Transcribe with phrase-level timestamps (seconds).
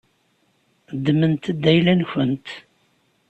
[0.95, 2.47] Ddmemt-t d ayla-nkent.